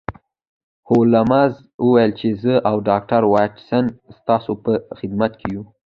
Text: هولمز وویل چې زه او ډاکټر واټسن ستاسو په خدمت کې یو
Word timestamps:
هولمز 0.89 1.53
وویل 1.85 2.11
چې 2.19 2.27
زه 2.43 2.53
او 2.69 2.75
ډاکټر 2.89 3.21
واټسن 3.33 3.85
ستاسو 4.17 4.51
په 4.63 4.71
خدمت 4.97 5.31
کې 5.39 5.47
یو 5.55 5.63